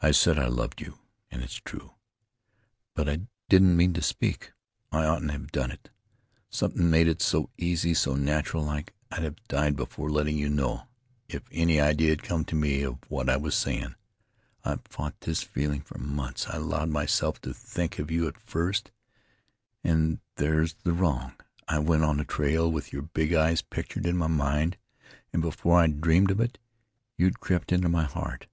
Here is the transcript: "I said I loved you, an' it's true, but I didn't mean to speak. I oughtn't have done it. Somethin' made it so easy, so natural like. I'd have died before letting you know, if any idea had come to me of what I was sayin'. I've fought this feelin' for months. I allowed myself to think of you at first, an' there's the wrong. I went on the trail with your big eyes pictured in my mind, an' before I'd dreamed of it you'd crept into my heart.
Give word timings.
"I 0.00 0.12
said 0.12 0.38
I 0.38 0.46
loved 0.46 0.80
you, 0.80 1.00
an' 1.32 1.40
it's 1.40 1.56
true, 1.56 1.94
but 2.94 3.08
I 3.08 3.22
didn't 3.48 3.76
mean 3.76 3.92
to 3.94 4.02
speak. 4.02 4.52
I 4.92 5.04
oughtn't 5.04 5.32
have 5.32 5.50
done 5.50 5.72
it. 5.72 5.90
Somethin' 6.48 6.90
made 6.92 7.08
it 7.08 7.20
so 7.20 7.50
easy, 7.58 7.92
so 7.92 8.14
natural 8.14 8.64
like. 8.64 8.94
I'd 9.10 9.24
have 9.24 9.42
died 9.48 9.74
before 9.74 10.12
letting 10.12 10.36
you 10.38 10.48
know, 10.48 10.86
if 11.28 11.42
any 11.50 11.80
idea 11.80 12.10
had 12.10 12.22
come 12.22 12.44
to 12.44 12.54
me 12.54 12.84
of 12.84 12.98
what 13.10 13.28
I 13.28 13.36
was 13.36 13.56
sayin'. 13.56 13.96
I've 14.64 14.84
fought 14.86 15.22
this 15.22 15.42
feelin' 15.42 15.80
for 15.80 15.98
months. 15.98 16.46
I 16.46 16.58
allowed 16.58 16.90
myself 16.90 17.40
to 17.40 17.52
think 17.52 17.98
of 17.98 18.12
you 18.12 18.28
at 18.28 18.38
first, 18.38 18.92
an' 19.82 20.20
there's 20.36 20.74
the 20.84 20.92
wrong. 20.92 21.32
I 21.66 21.80
went 21.80 22.04
on 22.04 22.18
the 22.18 22.24
trail 22.24 22.70
with 22.70 22.92
your 22.92 23.02
big 23.02 23.34
eyes 23.34 23.60
pictured 23.60 24.06
in 24.06 24.16
my 24.16 24.28
mind, 24.28 24.76
an' 25.32 25.40
before 25.40 25.80
I'd 25.80 26.00
dreamed 26.00 26.30
of 26.30 26.38
it 26.38 26.60
you'd 27.18 27.40
crept 27.40 27.72
into 27.72 27.88
my 27.88 28.04
heart. 28.04 28.46